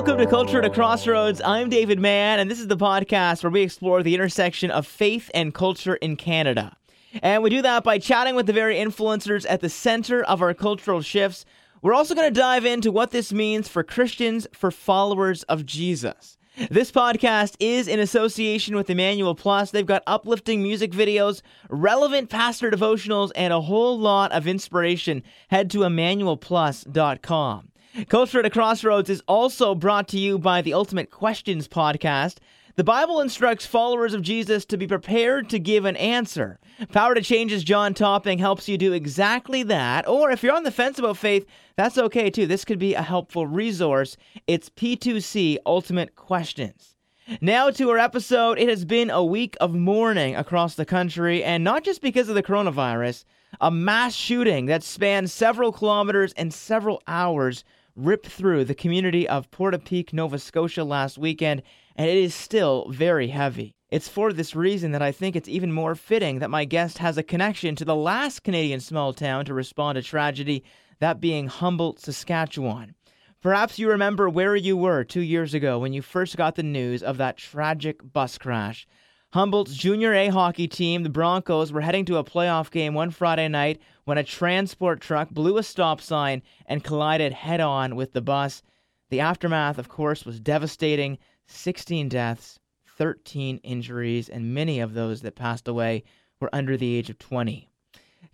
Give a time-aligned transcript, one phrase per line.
[0.00, 1.42] Welcome to Culture at a Crossroads.
[1.44, 5.30] I'm David Mann, and this is the podcast where we explore the intersection of faith
[5.34, 6.74] and culture in Canada.
[7.22, 10.54] And we do that by chatting with the very influencers at the center of our
[10.54, 11.44] cultural shifts.
[11.82, 16.38] We're also going to dive into what this means for Christians, for followers of Jesus.
[16.70, 19.70] This podcast is in association with Emmanuel Plus.
[19.70, 25.22] They've got uplifting music videos, relevant pastor devotionals, and a whole lot of inspiration.
[25.50, 27.69] Head to emmanuelplus.com.
[28.08, 32.36] Culture at a Crossroads is also brought to you by the Ultimate Questions podcast.
[32.76, 36.60] The Bible instructs followers of Jesus to be prepared to give an answer.
[36.92, 40.06] Power to Change's John Topping helps you do exactly that.
[40.06, 41.44] Or if you're on the fence about faith,
[41.74, 42.46] that's okay too.
[42.46, 44.16] This could be a helpful resource.
[44.46, 46.94] It's P2C Ultimate Questions.
[47.40, 48.60] Now to our episode.
[48.60, 52.36] It has been a week of mourning across the country, and not just because of
[52.36, 53.24] the coronavirus.
[53.60, 57.64] A mass shooting that spanned several kilometers and several hours
[57.96, 61.62] ripped through the community of Portapique, Nova Scotia last weekend,
[61.96, 63.74] and it is still very heavy.
[63.90, 67.18] It's for this reason that I think it's even more fitting that my guest has
[67.18, 70.62] a connection to the last Canadian small town to respond to tragedy,
[71.00, 72.94] that being Humboldt, Saskatchewan.
[73.42, 77.02] Perhaps you remember where you were two years ago when you first got the news
[77.02, 78.86] of that tragic bus crash.
[79.32, 83.48] Humboldt's Junior A hockey team, the Broncos, were heading to a playoff game one Friday
[83.48, 83.80] night
[84.10, 88.60] when a transport truck blew a stop sign and collided head on with the bus.
[89.08, 91.16] The aftermath, of course, was devastating
[91.46, 92.58] 16 deaths,
[92.98, 96.02] 13 injuries, and many of those that passed away
[96.40, 97.68] were under the age of 20.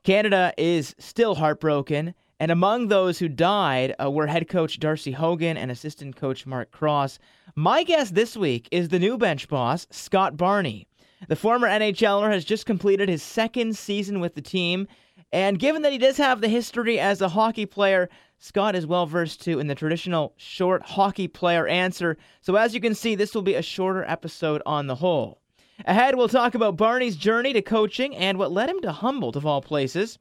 [0.03, 5.59] Canada is still heartbroken, and among those who died uh, were head coach Darcy Haugan
[5.59, 7.19] and assistant coach Mark Cross.
[7.55, 10.89] My guest this week is the new bench boss, Scott Barney.
[11.29, 14.89] The former NHLer has just completed his second season with the team
[15.33, 19.07] and given that he does have the history as a hockey player, Scott is well
[19.07, 22.17] versed too in the traditional short hockey player answer.
[22.41, 25.41] So, as you can see, this will be a shorter episode on the whole.
[25.85, 29.45] Ahead, we'll talk about Barney's journey to coaching and what led him to Humboldt, of
[29.45, 30.19] all places,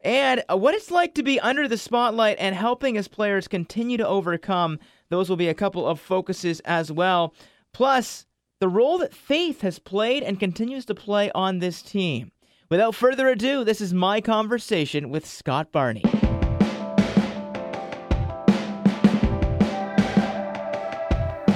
[0.00, 3.98] and uh, what it's like to be under the spotlight and helping his players continue
[3.98, 4.78] to overcome.
[5.10, 7.34] Those will be a couple of focuses as well.
[7.72, 8.26] Plus,
[8.58, 12.32] the role that faith has played and continues to play on this team.
[12.68, 16.02] Without further ado, this is my conversation with Scott Barney.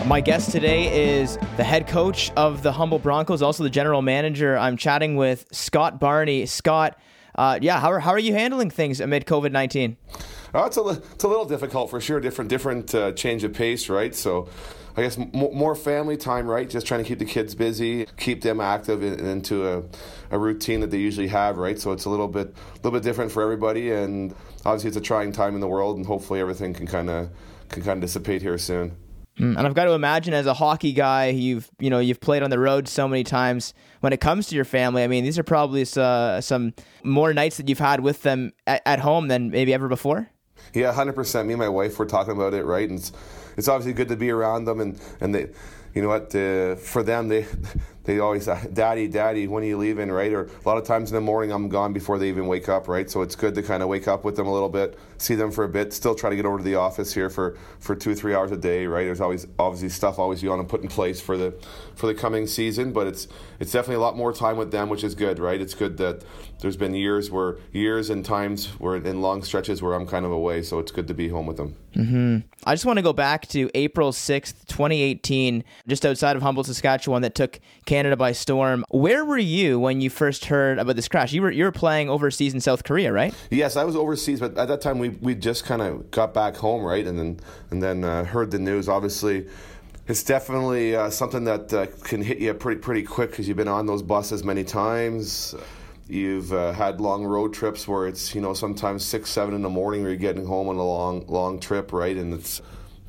[0.06, 4.56] My guest today is the head coach of the Humboldt Broncos, also the general manager.
[4.56, 6.46] I'm chatting with Scott Barney.
[6.46, 6.96] Scott,
[7.34, 9.96] uh, yeah, how are, how are you handling things amid COVID 19?
[10.54, 13.88] Uh, it's, a, it's a little difficult for sure, different, different uh, change of pace,
[13.88, 14.14] right?
[14.14, 14.48] So
[14.96, 16.68] I guess more family time, right?
[16.68, 19.82] Just trying to keep the kids busy, keep them active into a,
[20.30, 21.78] a routine that they usually have, right?
[21.78, 24.34] So it's a little bit, a little bit different for everybody, and
[24.64, 27.30] obviously it's a trying time in the world, and hopefully everything can kind of
[27.68, 28.96] can kind of dissipate here soon.
[29.38, 32.42] Mm, and I've got to imagine, as a hockey guy, you've you know you've played
[32.42, 33.72] on the road so many times.
[34.00, 36.74] When it comes to your family, I mean, these are probably uh, some
[37.04, 40.30] more nights that you've had with them at, at home than maybe ever before.
[40.74, 41.46] Yeah, hundred percent.
[41.48, 42.88] Me and my wife were talking about it, right?
[42.88, 43.12] And it's,
[43.56, 45.48] it's obviously good to be around them, and and they,
[45.94, 47.46] you know what, uh, for them they
[48.10, 50.10] they always uh, daddy daddy when are you leaving?
[50.10, 50.32] Right?
[50.32, 52.88] Or a lot of times in the morning i'm gone before they even wake up
[52.88, 53.08] right?
[53.08, 55.50] So it's good to kind of wake up with them a little bit see them
[55.52, 58.10] for a bit still try to get over to the office here for for two
[58.10, 59.04] or three hours a day right?
[59.04, 61.54] There's always obviously stuff always you want to put in place for the
[61.94, 63.28] for the coming season but it's
[63.60, 65.60] it's definitely a lot more time with them which is good right?
[65.60, 66.24] It's good that
[66.60, 70.32] there's been years where years and times where in long stretches where i'm kind of
[70.32, 71.74] away so it's good to be home with them.
[71.94, 72.36] Mm-hmm.
[72.64, 77.22] i just want to go back to april 6th 2018 just outside of humboldt saskatchewan
[77.22, 78.84] that took Canada by storm.
[78.90, 81.32] Where were you when you first heard about this crash?
[81.32, 83.34] You were you were playing overseas in South Korea, right?
[83.50, 86.56] Yes, I was overseas, but at that time we we just kind of got back
[86.56, 88.88] home, right, and then and then uh, heard the news.
[88.88, 89.46] Obviously,
[90.06, 93.68] it's definitely uh, something that uh, can hit you pretty pretty quick because you've been
[93.68, 95.54] on those buses many times.
[96.08, 99.68] You've uh, had long road trips where it's you know sometimes six seven in the
[99.68, 102.60] morning where you're getting home on a long long trip, right, and it's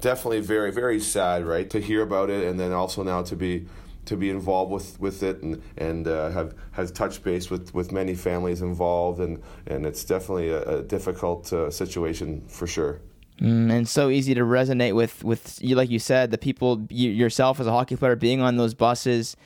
[0.01, 3.65] definitely very very sad, right, to hear about it, and then also now to be
[4.11, 7.93] to be involved with, with it and and uh, have has touched base with, with
[7.93, 12.99] many families involved and and it's definitely a, a difficult uh, situation for sure.
[13.39, 17.09] Mm, and so easy to resonate with with you, like you said, the people you,
[17.09, 19.37] yourself as a hockey player being on those buses,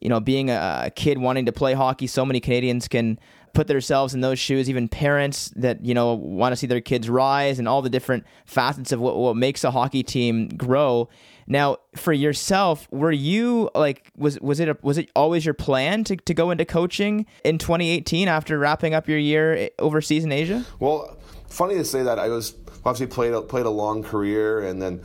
[0.00, 2.06] you know, being a, a kid wanting to play hockey.
[2.06, 3.18] So many Canadians can
[3.54, 4.70] put themselves in those shoes.
[4.70, 8.24] Even parents that you know want to see their kids rise and all the different
[8.46, 11.08] facets of what, what makes a hockey team grow.
[11.46, 16.04] Now, for yourself, were you like was was it a, was it always your plan
[16.04, 20.32] to, to go into coaching in 2018 after wrapping up your year eh, overseas in
[20.32, 20.64] Asia?
[20.80, 21.16] Well,
[21.48, 22.54] funny to say that I was
[22.84, 25.02] obviously played a, played a long career and then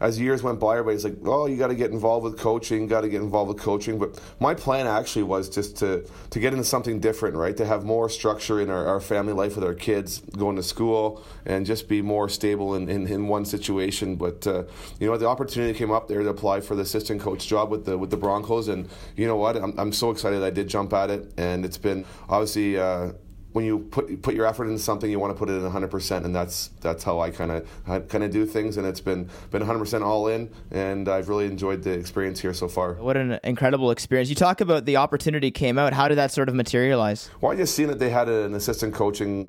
[0.00, 3.02] as years went by, everybody's like, "Oh, you got to get involved with coaching, got
[3.02, 6.64] to get involved with coaching." But my plan actually was just to to get into
[6.64, 7.56] something different, right?
[7.56, 11.22] To have more structure in our, our family life with our kids going to school
[11.46, 14.16] and just be more stable in, in, in one situation.
[14.16, 14.64] But uh,
[15.00, 17.84] you know, the opportunity came up there to apply for the assistant coach job with
[17.84, 19.56] the with the Broncos, and you know what?
[19.56, 22.78] I'm, I'm so excited I did jump at it, and it's been obviously.
[22.78, 23.12] Uh,
[23.58, 25.90] when you put put your effort into something, you want to put it in 100
[25.90, 29.28] percent, and that's that's how I kind of kind of do things, and it's been
[29.50, 32.94] been 100 percent all in, and I've really enjoyed the experience here so far.
[32.94, 34.28] What an incredible experience!
[34.28, 35.92] You talk about the opportunity came out.
[35.92, 37.30] How did that sort of materialize?
[37.40, 39.48] Well, I just seen that they had an assistant coaching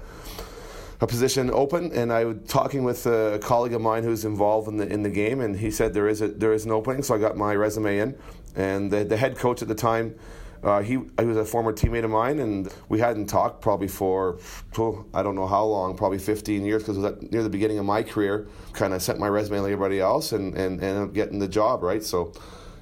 [1.02, 4.78] a position open, and I was talking with a colleague of mine who's involved in
[4.78, 7.14] the in the game, and he said there is a there is an opening, so
[7.14, 8.18] I got my resume in,
[8.56, 10.16] and the, the head coach at the time
[10.64, 14.40] uh, he, he was a former teammate of mine, and we hadn't talked probably for,
[14.78, 17.50] oh, I don't know how long, probably 15 years, because it was at, near the
[17.50, 18.48] beginning of my career.
[18.74, 21.48] Kind of sent my resume like everybody else and, and, and ended up getting the
[21.48, 22.04] job, right?
[22.04, 22.34] So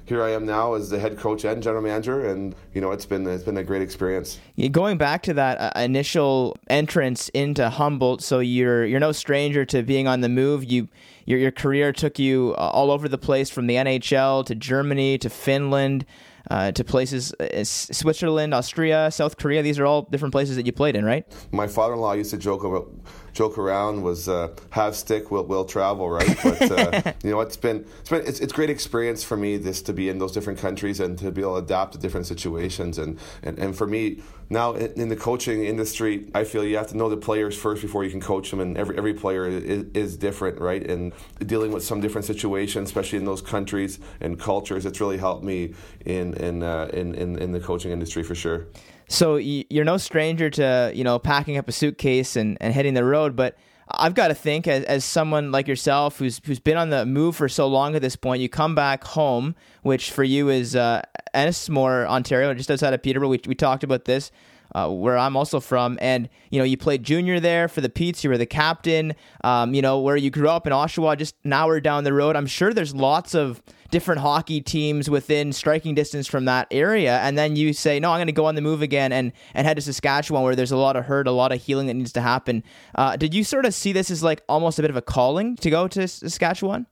[0.08, 3.04] here I am now as the head coach and general manager, and you know it's
[3.04, 4.40] been it's been a great experience.
[4.70, 9.82] Going back to that uh, initial entrance into Humboldt, so you're you're no stranger to
[9.82, 10.64] being on the move.
[10.64, 10.88] You
[11.26, 15.18] your your career took you uh, all over the place, from the NHL to Germany
[15.18, 16.06] to Finland
[16.50, 19.62] uh, to places uh, Switzerland, Austria, South Korea.
[19.62, 21.26] These are all different places that you played in, right?
[21.52, 22.90] My father-in-law used to joke about
[23.38, 26.36] joke around was uh, have stick will will travel right?
[26.42, 29.80] But uh, you know it's been it's been it's, it's great experience for me this
[29.82, 32.98] to be in those different countries and to be able to adapt to different situations.
[32.98, 36.88] And and, and for me now in, in the coaching industry I feel you have
[36.88, 38.58] to know the players first before you can coach them.
[38.58, 40.84] And every every player is, is different right?
[40.84, 41.12] And
[41.46, 45.74] dealing with some different situations especially in those countries and cultures it's really helped me
[46.04, 48.66] in in uh, in, in in the coaching industry for sure
[49.08, 53.04] so you're no stranger to you know packing up a suitcase and, and hitting the
[53.04, 53.56] road, but
[53.90, 57.36] I've got to think as, as someone like yourself who's who's been on the move
[57.36, 61.02] for so long at this point, you come back home, which for you is uh,
[61.34, 63.28] Ennismore, Ontario, just outside of Peterborough.
[63.28, 64.30] We, we talked about this
[64.74, 65.98] uh, where I'm also from.
[66.00, 68.22] And, you know, you played junior there for the Petes.
[68.22, 69.14] You were the captain,
[69.44, 72.36] um, you know, where you grew up in Oshawa, just an hour down the road.
[72.36, 77.18] I'm sure there's lots of different hockey teams within striking distance from that area.
[77.20, 79.66] And then you say, no, I'm going to go on the move again and, and
[79.66, 82.12] head to Saskatchewan where there's a lot of hurt, a lot of healing that needs
[82.12, 82.62] to happen.
[82.94, 85.56] Uh, did you sort of see this as like almost a bit of a calling
[85.56, 86.86] to go to Saskatchewan?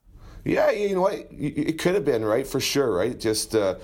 [0.45, 1.27] Yeah, you know what?
[1.33, 2.47] It could have been, right?
[2.47, 3.19] For sure, right?
[3.19, 3.75] Just, uh,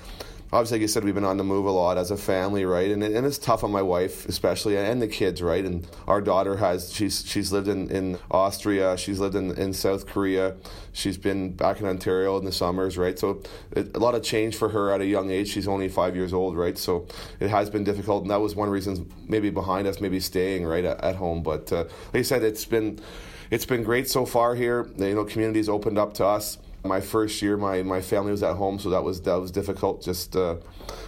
[0.53, 2.91] obviously, like you said, we've been on the move a lot as a family, right?
[2.91, 5.65] And, and it's tough on my wife, especially, and the kids, right?
[5.65, 10.07] And our daughter has she's she's lived in, in Austria, she's lived in, in South
[10.07, 10.55] Korea,
[10.93, 13.19] she's been back in Ontario in the summers, right?
[13.19, 15.49] So it, a lot of change for her at a young age.
[15.49, 16.77] She's only five years old, right?
[16.77, 17.07] So
[17.41, 20.85] it has been difficult, and that was one reason maybe behind us, maybe staying right
[20.85, 21.43] at, at home.
[21.43, 23.01] But uh, like I said, it's been
[23.51, 24.89] it's been great so far here.
[24.97, 26.59] You know, communities opened up to us.
[26.85, 30.03] My first year, my, my family was at home, so that was that was difficult.
[30.03, 30.57] Just uh,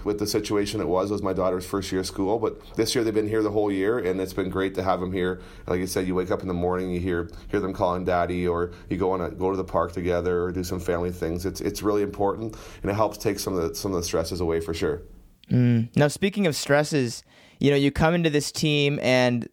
[0.04, 2.38] with the situation it was, it was my daughter's first year of school.
[2.38, 5.00] But this year they've been here the whole year, and it's been great to have
[5.00, 5.40] them here.
[5.66, 8.46] Like I said, you wake up in the morning, you hear hear them calling daddy,
[8.46, 11.44] or you go on a, go to the park together, or do some family things.
[11.44, 14.40] It's it's really important, and it helps take some of the some of the stresses
[14.40, 15.02] away for sure.
[15.50, 15.88] Mm.
[15.96, 17.24] Now, speaking of stresses,
[17.58, 19.48] you know, you come into this team and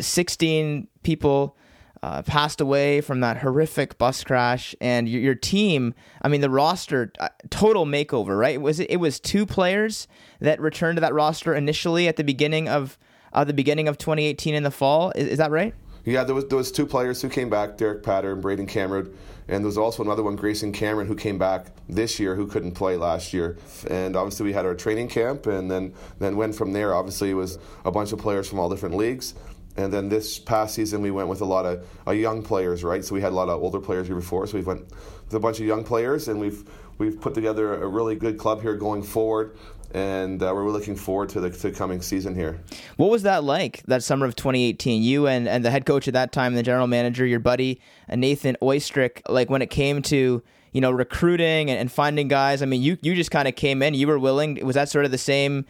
[0.00, 1.56] 16 people
[2.02, 5.94] uh, passed away from that horrific bus crash, and your, your team.
[6.22, 8.60] I mean, the roster uh, total makeover, right?
[8.60, 8.90] Was it?
[8.90, 10.08] It was two players
[10.40, 12.98] that returned to that roster initially at the beginning of
[13.32, 15.10] uh, the beginning of 2018 in the fall.
[15.12, 15.74] Is, is, that right?
[16.04, 19.14] Yeah, there was there was two players who came back, Derek Patter and Brayden Camrud,
[19.48, 22.72] and there was also another one, Grayson Camrud, who came back this year who couldn't
[22.72, 23.58] play last year.
[23.88, 26.94] And obviously we had our training camp, and then then went from there.
[26.94, 29.34] Obviously it was a bunch of players from all different leagues.
[29.76, 33.04] And then this past season, we went with a lot of uh, young players, right?
[33.04, 34.46] So we had a lot of older players here before.
[34.46, 36.64] So we went with a bunch of young players, and we've
[36.98, 39.56] we've put together a really good club here going forward.
[39.94, 42.60] And uh, we're looking forward to the to coming season here.
[42.96, 43.82] What was that like?
[43.86, 46.86] That summer of 2018, you and, and the head coach at that time, the general
[46.86, 49.22] manager, your buddy uh, Nathan Oystrick.
[49.28, 50.42] Like when it came to
[50.76, 52.60] you know recruiting and, and finding guys.
[52.60, 53.94] I mean, you you just kind of came in.
[53.94, 54.64] You were willing.
[54.64, 55.64] Was that sort of the same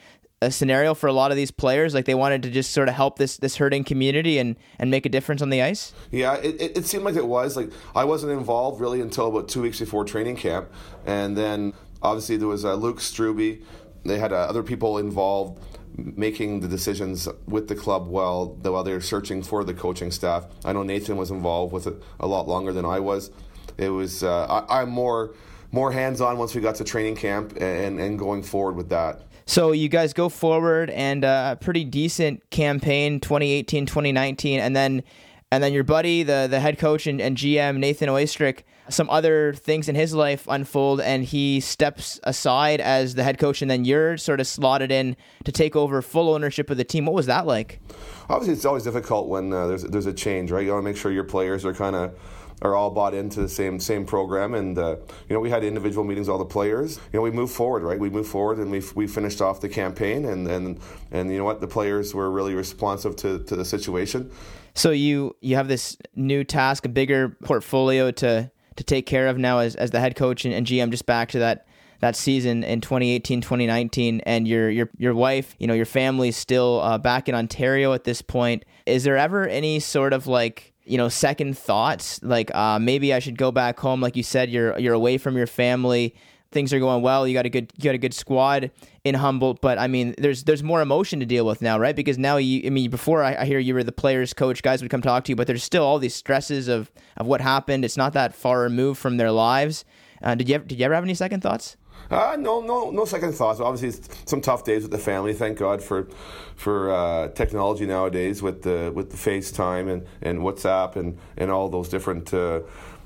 [0.46, 2.94] a scenario for a lot of these players like they wanted to just sort of
[2.94, 5.92] help this this hurting community and and make a difference on the ice?
[6.10, 9.62] Yeah it, it, seemed like it was like i wasn't involved really until about two
[9.62, 10.70] weeks before training camp.
[11.04, 13.62] And then obviously there was uh, luke struby.
[14.04, 15.60] They had uh, other people involved
[15.96, 20.46] making the decisions with the club while while they're searching for the coaching staff.
[20.64, 23.30] I know nathan was involved with it a lot longer than i was.
[23.76, 25.34] It was uh, I, i'm more
[25.72, 29.22] more hands on once we got to training camp and, and going forward with that
[29.46, 35.02] so you guys go forward and uh, pretty decent campaign 2018 2019 and then
[35.50, 39.54] and then your buddy, the the head coach and, and GM Nathan Oystrick, some other
[39.54, 43.84] things in his life unfold, and he steps aside as the head coach, and then
[43.84, 47.06] you're sort of slotted in to take over full ownership of the team.
[47.06, 47.80] What was that like?
[48.28, 50.64] Obviously, it's always difficult when uh, there's there's a change, right?
[50.64, 52.18] You want to make sure your players are kind of
[52.62, 54.54] are all bought into the same same program.
[54.54, 54.96] And uh,
[55.28, 56.96] you know, we had individual meetings, all the players.
[57.12, 57.98] You know, we moved forward, right?
[57.98, 61.44] We moved forward, and we we finished off the campaign, and and and you know
[61.44, 64.30] what, the players were really responsive to to the situation.
[64.74, 69.38] So you you have this new task, a bigger portfolio to to take care of
[69.38, 70.90] now as as the head coach and, and GM.
[70.90, 71.66] Just back to that
[72.00, 76.80] that season in 2018 2019 and your your your wife you know your family's still
[76.82, 80.96] uh, back in ontario at this point is there ever any sort of like you
[80.96, 84.78] know second thoughts like uh, maybe i should go back home like you said you're
[84.78, 86.14] you're away from your family
[86.52, 88.70] things are going well you got a good you got a good squad
[89.04, 91.96] in humboldt but i mean there's there's more emotion to deal with now right?
[91.96, 94.80] Because now you i mean before I, I hear you were the players coach guys
[94.80, 97.84] would come talk to you but there's still all these stresses of of what happened.
[97.84, 99.84] It's not that far removed from their lives.
[100.22, 101.76] Uh, did you ever, did you ever have any second thoughts
[102.10, 103.60] uh, no, no, no second thoughts.
[103.60, 105.32] Obviously, some tough days with the family.
[105.32, 106.08] Thank God for
[106.54, 111.68] for uh, technology nowadays with the with the FaceTime and, and WhatsApp and, and all
[111.68, 112.60] those different uh,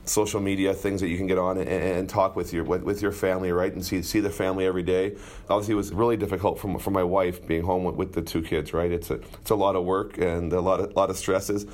[0.04, 3.00] social media things that you can get on and, and, talk with your with, with
[3.02, 5.16] your family, right, and see see the family every day.
[5.48, 8.42] Obviously, it was really difficult for for my wife being home with, with the two
[8.42, 8.72] kids.
[8.72, 11.66] Right, it's a it's a lot of work and a lot of lot of stresses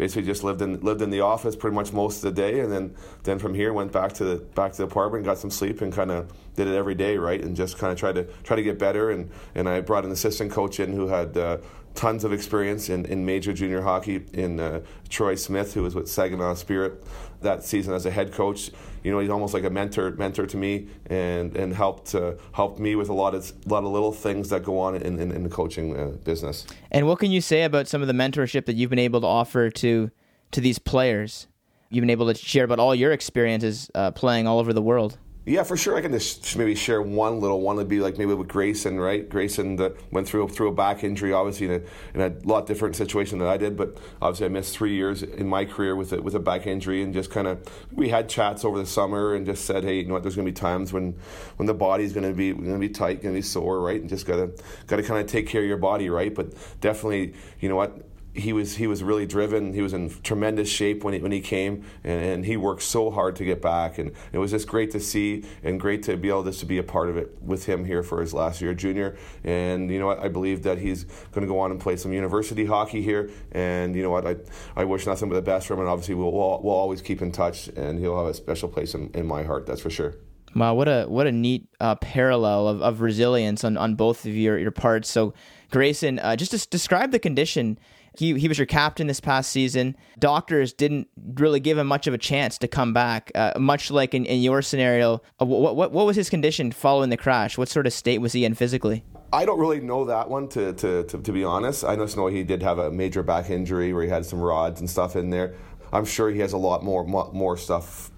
[0.00, 2.72] basically just lived in lived in the office pretty much most of the day, and
[2.72, 5.82] then then from here went back to the back to the apartment, got some sleep,
[5.82, 7.42] and kind of did it every day, right?
[7.42, 9.10] And just kind of tried to try to get better.
[9.10, 11.36] And and I brought an assistant coach in who had.
[11.36, 11.58] Uh,
[12.00, 14.80] tons of experience in, in major junior hockey in uh,
[15.10, 17.04] Troy Smith, who was with Saginaw Spirit
[17.42, 18.70] that season as a head coach.
[19.04, 22.78] You know, he's almost like a mentor mentor to me, and and helped uh, helped
[22.80, 25.42] me with a lot of lot of little things that go on in, in, in
[25.42, 26.66] the coaching uh, business.
[26.90, 29.26] And what can you say about some of the mentorship that you've been able to
[29.26, 30.10] offer to
[30.52, 31.48] to these players?
[31.90, 35.18] You've been able to share about all your experiences uh, playing all over the world.
[35.46, 35.96] Yeah, for sure.
[35.96, 37.76] I can just maybe share one little one.
[37.76, 39.26] Would be like maybe with Grayson, right?
[39.26, 41.80] Grayson that went through through a back injury, obviously in a,
[42.14, 43.74] in a lot different situation than I did.
[43.74, 47.02] But obviously, I missed three years in my career with a, with a back injury,
[47.02, 50.04] and just kind of we had chats over the summer and just said, hey, you
[50.04, 50.22] know what?
[50.22, 51.16] There's going to be times when
[51.56, 53.98] when the body's going to be going to be tight, going to be sore, right?
[53.98, 54.50] And just gotta
[54.88, 56.34] gotta kind of take care of your body, right?
[56.34, 58.09] But definitely, you know what?
[58.34, 59.72] He was he was really driven.
[59.72, 63.10] He was in tremendous shape when he when he came, and, and, he worked so
[63.10, 63.98] hard to get back.
[63.98, 66.78] And it was just great to see and great to be able just to be
[66.78, 69.16] a part of it with him here for his last year junior.
[69.44, 72.12] And you know what, I believe that he's going to go on and play some
[72.12, 73.30] university hockey here.
[73.52, 74.36] And you know what, I
[74.76, 75.80] I wish nothing but the best for him.
[75.80, 78.94] And obviously, we'll we'll, we'll always keep in touch, and he'll have a special place
[78.94, 79.66] in, in my heart.
[79.66, 80.14] That's for sure.
[80.54, 84.34] Wow, what a what a neat uh, parallel of, of resilience on, on both of
[84.34, 85.08] your, your parts.
[85.08, 85.32] So,
[85.70, 87.78] Grayson, uh, just to describe the condition
[88.16, 89.96] he he was your captain this past season.
[90.18, 93.30] Doctors didn't really give him much of a chance to come back.
[93.34, 97.10] Uh, much like in, in your scenario, uh, what, what what was his condition following
[97.10, 97.56] the crash?
[97.56, 99.04] What sort of state was he in physically?
[99.32, 101.84] I don't really know that one to, to, to, to be honest.
[101.84, 104.80] I just know he did have a major back injury where he had some rods
[104.80, 105.54] and stuff in there.
[105.92, 108.09] I'm sure he has a lot more more stuff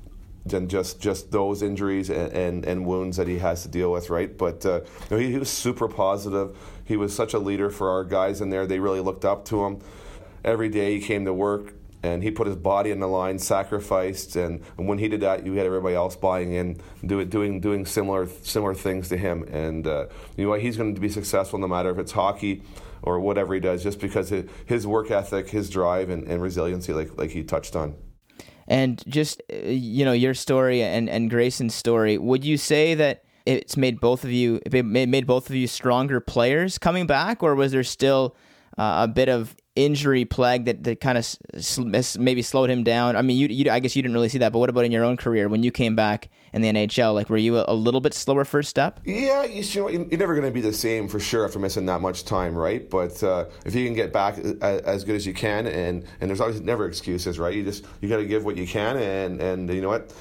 [0.45, 4.11] than just just those injuries and, and, and, wounds that he has to deal with,
[4.11, 4.37] right?
[4.37, 6.57] But uh, you know, he, he, was super positive.
[6.85, 8.67] He was such a leader for our guys in there.
[8.67, 9.81] They really looked up to him.
[10.45, 14.35] Every day he came to work and he put his body in the line, sacrificed,
[14.35, 17.87] and, and when he did that, you had everybody else buying in, do doing doing
[17.87, 19.45] similar similar things to him.
[19.45, 20.07] And uh,
[20.37, 22.63] you know he's going to be successful no matter if it's hockey
[23.03, 24.33] or whatever he does, just because
[24.67, 27.95] his work ethic, his drive, and, and resiliency, like like he touched on.
[28.73, 32.17] And just uh, you know your story and and Grayson's story.
[32.17, 36.21] Would you say that it's made both of you it made both of you stronger
[36.21, 38.35] players coming back, or was there still
[38.79, 43.17] uh, a bit of injury plague that, that kind of maybe slowed him down?
[43.17, 44.93] I mean, you, you, I guess you didn't really see that, but what about in
[44.93, 47.15] your own career when you came back in the NHL?
[47.15, 49.01] Like, were you a, a little bit slower first step?
[49.05, 52.01] Yeah, you, know, you're never going to be the same for sure after missing that
[52.01, 52.89] much time, right?
[52.89, 56.41] But uh, if you can get back as good as you can, and and there's
[56.41, 57.55] always never excuses, right?
[57.55, 60.13] You just you got to give what you can, and and you know what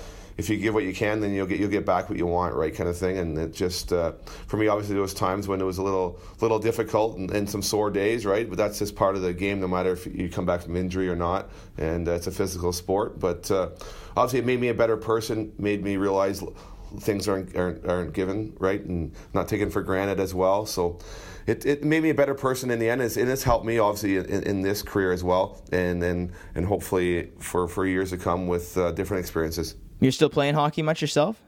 [0.41, 2.55] if you give what you can, then you'll get you'll get back what you want,
[2.55, 2.73] right?
[2.73, 3.17] Kind of thing.
[3.19, 4.13] And it just uh,
[4.47, 7.47] for me, obviously, there was times when it was a little little difficult and, and,
[7.47, 8.49] some sore days, right?
[8.49, 11.09] But that's just part of the game, no matter if you come back from injury
[11.09, 11.51] or not.
[11.77, 13.69] And uh, it's a physical sport, but uh,
[14.17, 15.53] obviously, it made me a better person.
[15.59, 16.43] Made me realize
[16.99, 20.65] things aren't, aren't aren't given, right, and not taken for granted as well.
[20.65, 20.99] So.
[21.47, 23.01] It, it made me a better person in the end.
[23.01, 26.67] It's, it has helped me obviously in, in this career as well, and and, and
[26.67, 29.75] hopefully for, for years to come with uh, different experiences.
[30.01, 31.41] You're still playing hockey much yourself?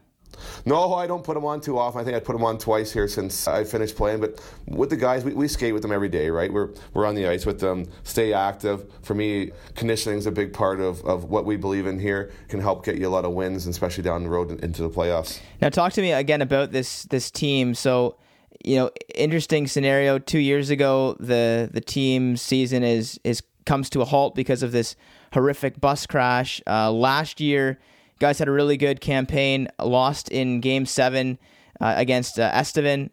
[0.64, 2.00] No, I don't put them on too often.
[2.00, 4.20] I think I put them on twice here since I finished playing.
[4.20, 6.52] But with the guys, we, we skate with them every day, right?
[6.52, 8.90] We're, we're on the ice with them, stay active.
[9.02, 12.32] For me, conditioning is a big part of, of what we believe in here.
[12.48, 15.40] can help get you a lot of wins, especially down the road into the playoffs.
[15.60, 17.74] Now, talk to me again about this this team.
[17.74, 18.16] So,
[18.64, 20.18] you know, interesting scenario.
[20.18, 24.72] Two years ago, the the team season is is comes to a halt because of
[24.72, 24.96] this
[25.32, 26.60] horrific bus crash.
[26.66, 27.78] Uh, last year
[28.18, 29.68] guys had a really good campaign.
[29.78, 31.38] Lost in Game Seven
[31.80, 33.10] uh, against uh, Estevan.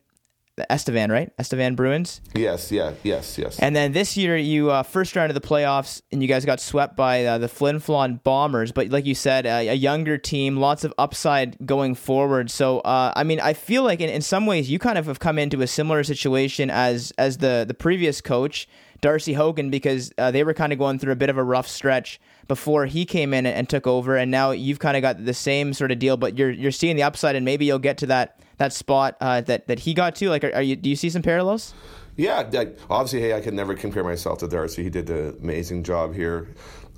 [0.70, 1.32] Estevan, right?
[1.40, 2.22] Estevan Bruins.
[2.34, 3.60] Yes, yeah, yes, yes.
[3.60, 6.60] And then this year, you uh, first round of the playoffs, and you guys got
[6.60, 8.72] swept by uh, the Flin Flon Bombers.
[8.72, 12.50] But like you said, uh, a younger team, lots of upside going forward.
[12.52, 15.20] So, uh, I mean, I feel like in, in some ways you kind of have
[15.20, 18.68] come into a similar situation as as the the previous coach.
[19.02, 21.68] Darcy Haugan because uh, they were kind of going through a bit of a rough
[21.68, 25.34] stretch before he came in and took over, and now you've kind of got the
[25.34, 28.06] same sort of deal, but you're you're seeing the upside, and maybe you'll get to
[28.06, 30.30] that that spot uh, that that he got to.
[30.30, 30.76] Like, are, are, you?
[30.76, 31.74] Do you see some parallels?
[32.16, 32.44] Yeah,
[32.90, 34.84] obviously, hey, I can never compare myself to Darcy.
[34.84, 36.50] He did an amazing job here.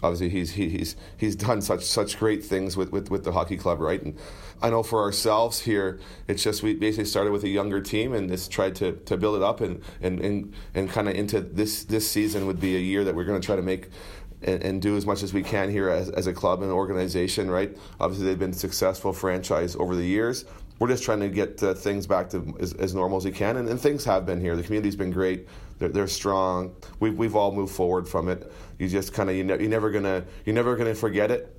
[0.01, 3.55] Obviously, he's he, he's he's done such such great things with, with, with the hockey
[3.55, 4.01] club, right?
[4.01, 4.17] And
[4.61, 8.29] I know for ourselves here, it's just we basically started with a younger team and
[8.29, 11.85] just tried to, to build it up and and and, and kind of into this
[11.85, 13.89] this season would be a year that we're going to try to make
[14.41, 17.49] and, and, do as much as we can here as, as a club and organization,
[17.49, 17.77] right?
[18.01, 20.43] Obviously, they've been successful franchise over the years.
[20.79, 23.57] We're just trying to get uh, things back to as, as, normal as we can,
[23.57, 24.55] and, and, things have been here.
[24.55, 25.47] The community's been great.
[25.79, 26.75] They're, they're strong.
[26.99, 28.51] We've, we've all moved forward from it.
[28.79, 31.55] You just kind of you ne- you're never gonna you're never gonna forget it.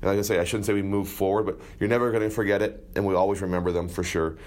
[0.00, 2.62] And like I say, I shouldn't say we move forward, but you're never gonna forget
[2.62, 4.38] it, and we always remember them for sure.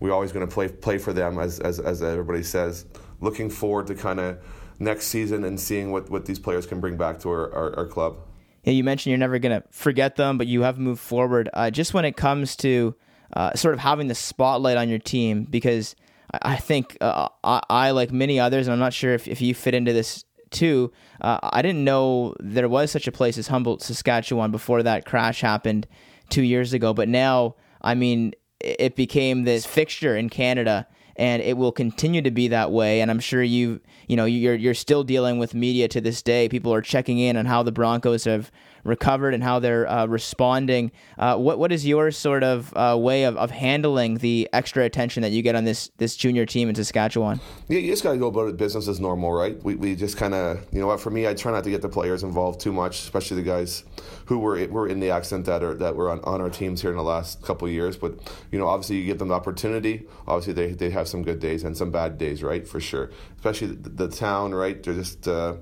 [0.00, 2.86] We're always gonna play play for them, as as, as everybody says.
[3.20, 4.38] Looking forward to kind of
[4.80, 7.86] next season and seeing what, what these players can bring back to our, our, our
[7.86, 8.16] club.
[8.64, 11.48] Yeah, you mentioned you're never to forget them, but you have moved forward.
[11.52, 12.94] Uh, just when it comes to
[13.34, 15.96] uh, sort of having the spotlight on your team, because
[16.42, 19.54] I, think uh, I, I, like many others, and I'm not sure if, if you
[19.54, 23.82] fit into this too, uh, I didn't know there was such a place as Humboldt,
[23.82, 25.86] Saskatchewan before that crash happened
[26.28, 26.92] two years ago.
[26.92, 32.30] But now, I mean, it became this fixture in Canada and it will continue to
[32.30, 33.00] be that way.
[33.00, 36.48] And I'm sure you you know you're you're still dealing with media to this day.
[36.48, 38.50] People are checking in on how the Broncos have
[38.84, 40.92] recovered and how they're uh, responding.
[41.18, 45.22] Uh, what what is your sort of uh, way of, of handling the extra attention
[45.22, 47.40] that you get on this this junior team in Saskatchewan?
[47.68, 49.62] Yeah, you just got to go about it business as normal, right?
[49.62, 51.82] We, we just kind of you know what for me, I try not to get
[51.82, 53.84] the players involved too much, especially the guys
[54.26, 56.90] who were were in the accident that are that were on, on our teams here
[56.90, 57.96] in the last couple of years.
[57.96, 58.14] But
[58.50, 60.06] you know, obviously, you give them the opportunity.
[60.26, 62.66] Obviously, they they have some good days and some bad days, right?
[62.66, 64.82] For sure, especially the, the town, right?
[64.82, 65.26] They're just.
[65.26, 65.56] Uh,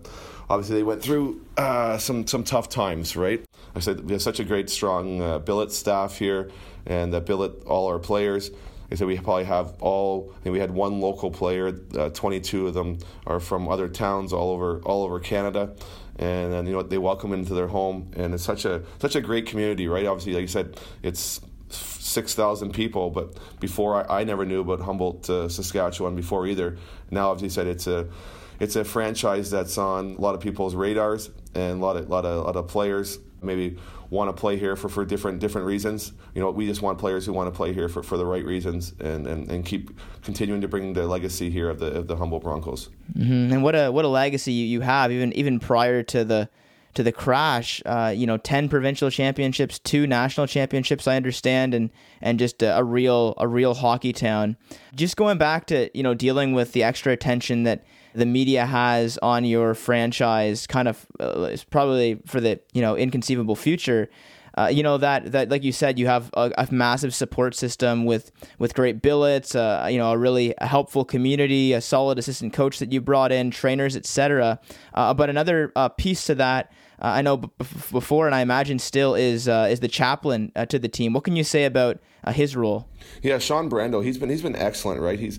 [0.50, 3.44] obviously they went through uh, some some tough times, right?
[3.74, 6.50] I said we have such a great, strong uh, billet staff here,
[6.86, 8.50] and that billet all our players.
[8.90, 10.32] I said we probably have all.
[10.36, 11.78] I think we had one local player.
[11.96, 15.74] Uh, Twenty-two of them are from other towns all over all over Canada,
[16.16, 19.20] and then you know they welcome into their home, and it's such a such a
[19.20, 20.06] great community, right?
[20.06, 24.80] Obviously, like you said, it's six thousand people, but before I, I, never knew about
[24.80, 26.78] Humboldt, uh, Saskatchewan before either.
[27.10, 28.08] Now, obviously, said, it's a
[28.60, 32.24] it's a franchise that's on a lot of people's radars and a lot of lot
[32.24, 33.76] of, lot of players maybe
[34.10, 36.12] want to play here for, for different different reasons.
[36.34, 38.44] You know, we just want players who want to play here for, for the right
[38.44, 39.90] reasons and, and, and keep
[40.22, 42.88] continuing to bring the legacy here of the of the Humboldt Broncos.
[43.16, 43.52] Mm-hmm.
[43.52, 46.48] And what a what a legacy you have even even prior to the
[46.94, 47.82] to the crash.
[47.84, 51.06] Uh, you know, ten provincial championships, two national championships.
[51.06, 51.90] I understand, and
[52.20, 54.56] and just a, a real a real hockey town.
[54.94, 59.18] Just going back to you know dealing with the extra attention that the media has
[59.18, 64.08] on your franchise, kind of uh, probably for the you know inconceivable future.
[64.56, 68.04] Uh, you know that that like you said, you have a, a massive support system
[68.04, 72.80] with with great billets, uh, you know, a really helpful community, a solid assistant coach
[72.80, 74.58] that you brought in, trainers, etc.
[74.94, 76.72] Uh, but another uh, piece to that.
[77.00, 77.50] Uh, I know b-
[77.92, 81.12] before, and I imagine still is uh, is the chaplain to the team.
[81.12, 82.00] What can you say about
[82.32, 82.88] his role?
[83.22, 84.04] Yeah, Sean Brandow.
[84.04, 85.18] He's been he's been excellent, right?
[85.18, 85.38] He's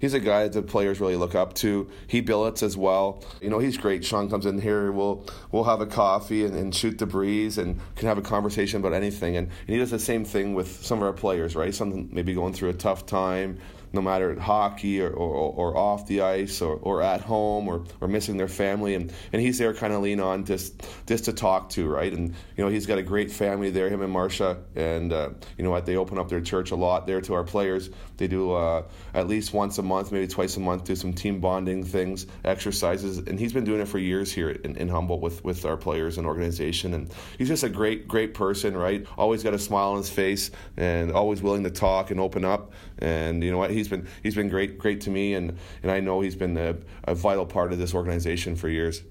[0.00, 1.88] he's a guy that the players really look up to.
[2.06, 3.22] He billets as well.
[3.40, 4.04] You know, he's great.
[4.04, 7.80] Sean comes in here, we'll we'll have a coffee and, and shoot the breeze and
[7.96, 9.36] can have a conversation about anything.
[9.36, 11.74] And, and he does the same thing with some of our players, right?
[11.74, 13.58] Something maybe going through a tough time
[13.92, 18.08] no matter hockey or, or, or, off the ice or, or at home or, or
[18.08, 21.68] missing their family and, and he's there kind of lean on just just to talk
[21.70, 25.12] to right and you know he's got a great family there him and Marcia and
[25.12, 27.90] uh, you know what they open up their church a lot there to our players.
[28.16, 31.40] They do uh, at least once a month, maybe twice a month, do some team
[31.40, 35.44] bonding things, exercises, and he's been doing it for years here in, in Humboldt with
[35.44, 36.94] with our players and organization.
[36.94, 39.06] And he's just a great great person, right?
[39.16, 42.72] Always got a smile on his face and always willing to talk and open up.
[43.00, 43.70] And you know what?
[43.70, 46.76] He's been he's been great great to me, and and I know he's been a,
[47.04, 49.02] a vital part of this organization for years.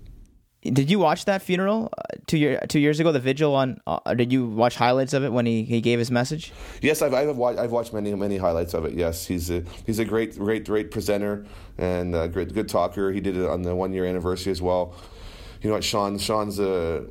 [0.62, 3.14] Did you watch that funeral uh, two year two years ago?
[3.14, 3.80] The vigil on.
[3.88, 6.52] Uh, did you watch highlights of it when he, he gave his message?
[6.82, 8.94] Yes, I've I've watched, I've watched many many highlights of it.
[8.94, 11.46] Yes, he's a he's a great great great presenter
[11.78, 13.12] and a great good talker.
[13.12, 14.96] He did it on the one year anniversary as well.
[15.62, 16.18] You know what, Sean?
[16.18, 17.06] Sean's a,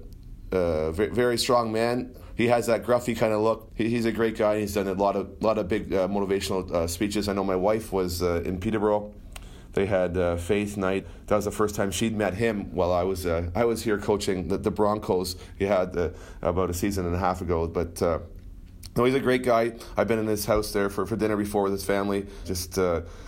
[0.52, 2.14] a very strong man.
[2.38, 3.72] He has that gruffy kind of look.
[3.74, 4.60] He, he's a great guy.
[4.60, 7.28] He's done a lot of lot of big uh, motivational uh, speeches.
[7.28, 9.12] I know my wife was uh, in Peterborough
[9.74, 11.06] they had uh, Faith Night.
[11.26, 13.98] That was the first time she'd met him while I was uh, I was here
[13.98, 15.36] coaching the, the Broncos.
[15.58, 18.00] He had uh, about a season and a half ago, but.
[18.96, 19.74] No, he's a great guy.
[19.96, 22.26] I've been in his house there for, for dinner before with his family.
[22.44, 22.74] Just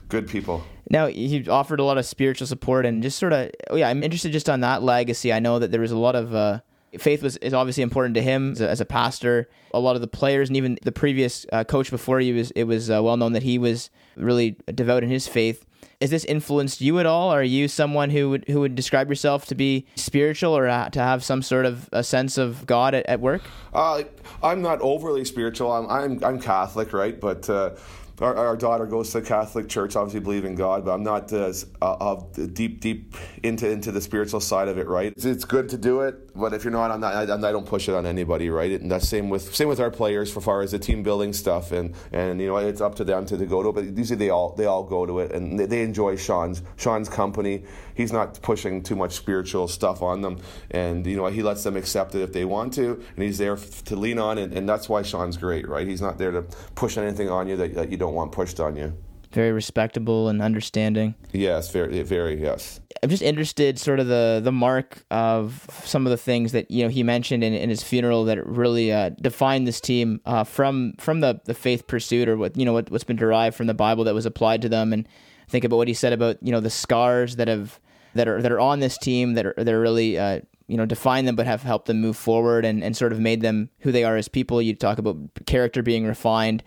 [0.09, 0.65] good people.
[0.89, 3.89] Now he offered a lot of spiritual support and just sort of oh yeah.
[3.89, 5.33] I'm interested just on that legacy.
[5.33, 6.61] I know that there was a lot of
[6.99, 9.49] faith was is obviously important to him as a, as a, pastor.
[9.73, 12.65] A lot of the players and even the previous uh, coach before he was it
[12.65, 15.65] was uh, well known that he was really devout in his faith
[16.01, 17.29] has this influenced you at all?
[17.29, 21.23] Are you someone who would who would describe yourself to be spiritual or to have
[21.23, 23.43] some sort of a sense of God at, at work?
[23.75, 24.05] Uh,
[24.43, 25.71] I'm not overly spiritual.
[25.71, 27.21] I'm I'm, I'm Catholic, right?
[27.21, 27.73] But uh,
[28.21, 31.33] our, our, daughter goes to the Catholic church, obviously believe in God, but I'm not
[31.33, 34.87] uh, uh, deep, deep into into the spiritual side of it.
[34.87, 35.13] Right?
[35.13, 37.15] It's, it's good to do it, but if you're not, I'm not.
[37.15, 38.51] I, I, don't push it on anybody.
[38.51, 38.81] Right?
[38.81, 41.73] And that's same with same with our players, for far as the team building stuff,
[41.73, 43.71] and and you know it's up to them to, to go to.
[43.71, 43.73] it.
[43.73, 47.09] But usually they all they all go to it, and they, they enjoy Sean's Sean's
[47.09, 47.65] company.
[47.95, 51.77] He's not pushing too much spiritual stuff on them, and you know he lets them
[51.77, 54.89] accept it if they want to, and he's there to lean on, and, and that's
[54.89, 55.69] why Sean's great.
[55.69, 55.87] Right?
[55.87, 56.43] He's not there to
[56.75, 58.93] push anything on you that, that you don't don't want pushed on you.
[59.33, 61.15] Very respectable and understanding.
[61.33, 62.81] Yes, very, very yes.
[63.01, 66.83] I'm just interested, sort of the the mark of some of the things that you
[66.83, 70.95] know he mentioned in, in his funeral that really uh, defined this team uh, from
[70.99, 73.75] from the, the faith pursuit or what you know what, what's been derived from the
[73.75, 75.09] Bible that was applied to them, and
[75.49, 77.79] think about what he said about you know the scars that have
[78.15, 80.87] that are that are on this team that are that are really uh, you know
[80.87, 83.93] define them but have helped them move forward and, and sort of made them who
[83.93, 84.61] they are as people.
[84.61, 86.65] You talk about character being refined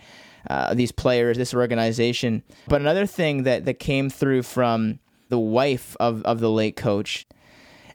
[0.50, 2.44] uh, these players, this organization.
[2.68, 7.26] But another thing that, that came through from the wife of, of the late coach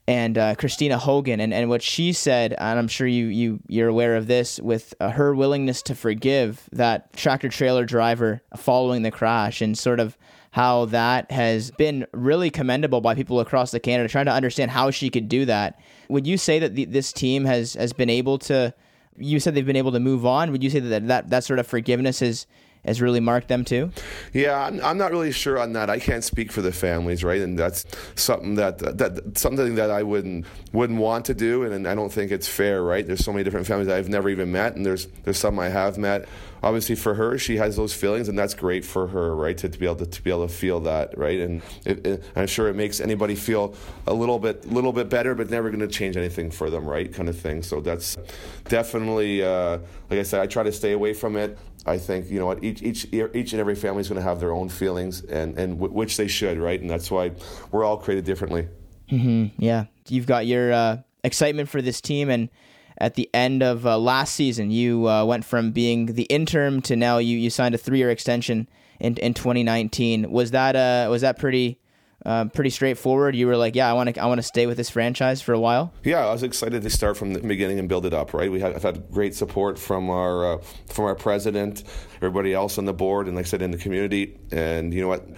[0.06, 3.88] and uh, Christina Haugan, and, and what she said, and I'm sure you, you, you're
[3.88, 9.10] aware of this, with uh, her willingness to forgive that tractor trailer driver following the
[9.10, 10.16] crash, and sort of
[10.52, 14.90] how that has been really commendable by people across the Canada, trying to understand how
[14.90, 15.78] she could do that.
[16.08, 18.72] Would you say that the, this team has, has been able to
[19.18, 20.50] you said they've been able to move on.
[20.52, 22.46] Would you say that that, that sort of forgiveness has
[22.88, 23.90] has really marked them too?
[24.32, 25.88] Yeah, I'm, I'm not really sure on that.
[25.88, 27.40] I can't speak for the families, right?
[27.40, 27.84] And that's
[28.16, 32.12] something that that something that I wouldn't wouldn't want to do, and, and I don't
[32.12, 33.06] think it's fair, right?
[33.06, 35.98] There's so many different families I've never even met, and there's there's some I have
[35.98, 36.28] met
[36.62, 39.56] obviously for her, she has those feelings, and that's great for her, right?
[39.58, 41.40] To, to be able to, to be able to feel that, right?
[41.40, 43.74] And it, it, I'm sure it makes anybody feel
[44.06, 47.12] a little bit little bit better, but never going to change anything for them, right?
[47.12, 47.62] Kind of thing.
[47.62, 48.16] So that's
[48.68, 49.78] definitely, uh,
[50.10, 51.58] like I said, I try to stay away from it.
[51.86, 54.40] I think you know what each each each and every family is going to have
[54.40, 56.80] their own feelings, and and w- which they should, right?
[56.80, 57.32] And that's why
[57.70, 58.68] we're all created differently.
[59.10, 59.62] Mm-hmm.
[59.62, 62.48] Yeah, you've got your uh, excitement for this team and
[62.98, 64.70] at the end of uh, last season.
[64.70, 68.10] You uh, went from being the interim to now you, you signed a three year
[68.10, 68.68] extension
[69.00, 70.30] in in 2019.
[70.30, 71.78] Was that uh was that pretty?
[72.26, 73.36] Uh, pretty straightforward.
[73.36, 75.52] You were like, "Yeah, I want to, I want to stay with this franchise for
[75.52, 78.34] a while." Yeah, I was excited to start from the beginning and build it up.
[78.34, 81.84] Right, we have had great support from our uh, from our president,
[82.16, 84.36] everybody else on the board, and like I said, in the community.
[84.50, 85.28] And you know what,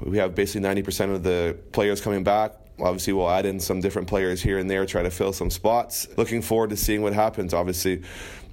[0.00, 2.54] we have basically ninety percent of the players coming back.
[2.80, 6.08] Obviously, we'll add in some different players here and there, try to fill some spots.
[6.16, 7.54] Looking forward to seeing what happens.
[7.54, 8.02] Obviously,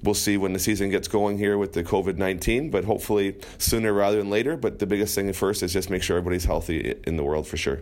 [0.02, 3.92] we'll see when the season gets going here with the COVID 19, but hopefully sooner
[3.92, 4.56] rather than later.
[4.56, 7.56] But the biggest thing first is just make sure everybody's healthy in the world for
[7.56, 7.80] sure.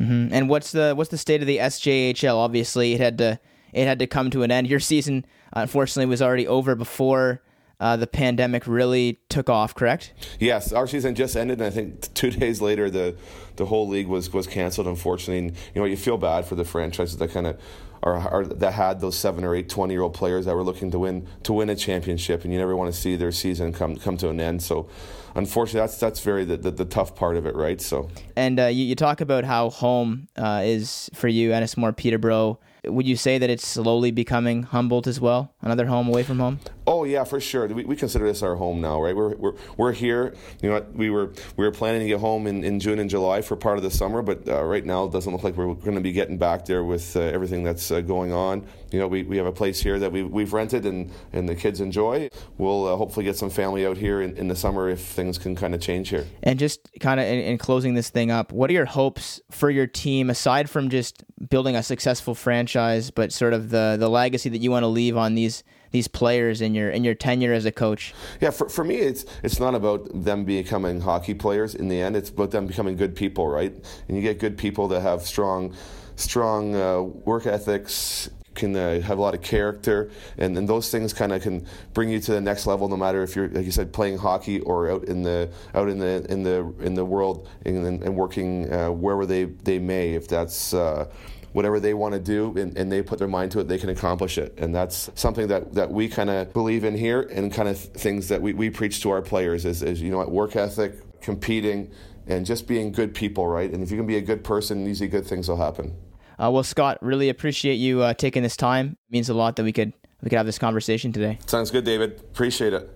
[0.00, 0.32] Mm-hmm.
[0.32, 2.34] And what's the what's the state of the SJHL?
[2.34, 3.38] Obviously, it had to
[3.72, 4.66] it had to come to an end.
[4.68, 7.42] Your season, unfortunately, was already over before
[7.80, 10.12] uh, the pandemic really took off, correct?
[10.38, 13.16] Yes, our season just ended, and I think two days later the
[13.56, 14.86] the whole league was was canceled.
[14.86, 17.60] Unfortunately, and, you know you feel bad for the franchises that kind of
[18.02, 20.90] are, are, that had those seven or eight 20 year old players that were looking
[20.90, 23.96] to win to win a championship, and you never want to see their season come
[23.96, 24.62] come to an end.
[24.62, 24.88] So,
[25.34, 27.80] unfortunately, that's that's very the, the, the tough part of it, right?
[27.80, 32.58] So, and uh, you, you, talk about how home uh, is for you, Ennismore, Peterborough.
[32.84, 35.52] Would you say that it's slowly becoming Humboldt as well?
[35.62, 36.58] another home away from home?
[36.86, 37.66] Oh yeah, for sure.
[37.68, 39.14] We, we consider this our home now, right?
[39.14, 40.34] We're, we're, we're here.
[40.62, 43.42] You know, we were we were planning to get home in, in June and July
[43.42, 45.94] for part of the summer, but uh, right now it doesn't look like we're going
[45.94, 48.66] to be getting back there with uh, everything that's uh, going on.
[48.90, 51.54] You know, we, we have a place here that we we've rented and, and the
[51.54, 52.28] kids enjoy.
[52.58, 55.54] We'll uh, hopefully get some family out here in, in the summer if things can
[55.54, 56.26] kind of change here.
[56.42, 59.70] And just kind of in, in closing this thing up, what are your hopes for
[59.70, 64.48] your team aside from just building a successful franchise, but sort of the the legacy
[64.48, 67.64] that you want to leave on these these players in your in your tenure as
[67.64, 68.14] a coach?
[68.40, 71.74] Yeah, for, for me, it's it's not about them becoming hockey players.
[71.74, 73.74] In the end, it's about them becoming good people, right?
[74.08, 75.74] And you get good people that have strong
[76.16, 81.12] strong uh, work ethics can uh, have a lot of character, and, and those things
[81.12, 82.88] kind of can bring you to the next level.
[82.88, 85.98] No matter if you're, like you said, playing hockey or out in the out in
[85.98, 90.14] the in the in the world and, and working uh, wherever they they may.
[90.14, 91.06] If that's uh,
[91.52, 93.88] whatever they want to do and, and, they put their mind to it, they can
[93.88, 94.54] accomplish it.
[94.58, 98.28] And that's something that, that we kind of believe in here and kind of things
[98.28, 101.90] that we, we preach to our players is, is, you know, what work ethic, competing,
[102.26, 103.70] and just being good people, right?
[103.72, 105.96] And if you can be a good person, usually good things will happen.
[106.40, 108.96] Uh, well, Scott, really appreciate you uh, taking this time.
[109.08, 111.38] It means a lot that we could we could have this conversation today.
[111.46, 112.20] Sounds good, David.
[112.20, 112.88] Appreciate it.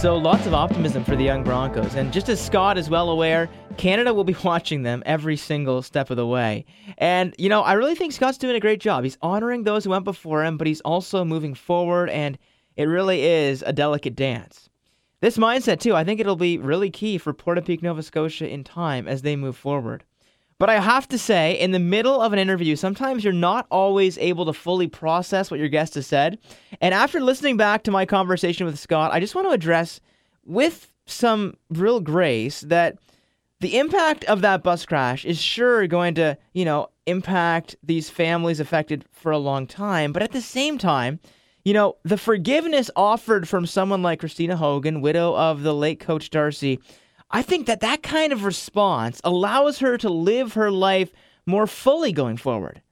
[0.00, 1.94] So lots of optimism for the young Broncos.
[1.94, 6.10] And just as Scott is well aware, Canada will be watching them every single step
[6.10, 6.64] of the way.
[6.98, 9.02] And, you know, I really think Scott's doing a great job.
[9.02, 12.38] He's honoring those who went before him, but he's also moving forward, and
[12.76, 14.68] it really is a delicate dance.
[15.22, 19.08] This mindset, too, I think it'll be really key for Portapique, Nova Scotia in time
[19.08, 20.04] as they move forward.
[20.58, 24.16] But I have to say, in the middle of an interview, sometimes you're not always
[24.18, 26.38] able to fully process what your guest has said.
[26.80, 30.00] And after listening back to my conversation with Scott, I just want to address
[30.44, 32.98] with some real grace that
[33.60, 38.60] the impact of that bus crash is sure going to, you know, impact these families
[38.60, 40.12] affected for a long time.
[40.12, 41.20] But at the same time,
[41.66, 46.30] you know, the forgiveness offered from someone like Christina Haugan, widow of the late coach
[46.30, 46.78] Darcy,
[47.32, 51.10] I think that that kind of response allows her to live her life
[51.44, 52.82] more fully going forward.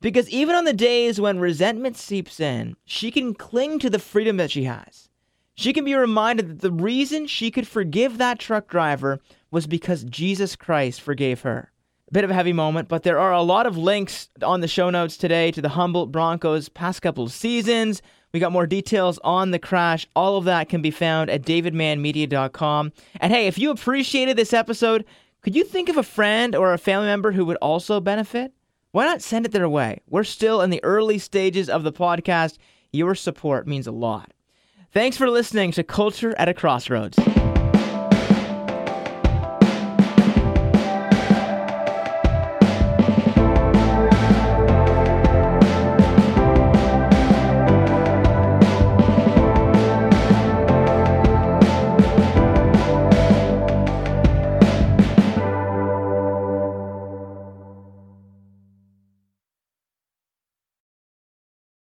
[0.00, 4.38] Because even on the days when resentment seeps in, she can cling to the freedom
[4.38, 5.10] that she has.
[5.54, 10.04] She can be reminded that the reason she could forgive that truck driver was because
[10.04, 11.71] Jesus Christ forgave her.
[12.12, 14.90] Bit of a heavy moment, but there are a lot of links on the show
[14.90, 19.50] notes today to the Humboldt Broncos' past couple of seasons, we got more details on
[19.50, 20.06] the crash.
[20.16, 22.92] All of that can be found at davidmanmedia.com.
[23.20, 25.04] And hey, if you appreciated this episode,
[25.42, 28.52] could you think of a friend or a family member who would also benefit?
[28.92, 30.00] Why not send it their way?
[30.08, 32.58] We're still in the early stages of the podcast.
[32.92, 34.32] Your support means a lot.
[34.92, 37.18] Thanks for listening to Culture at a Crossroads.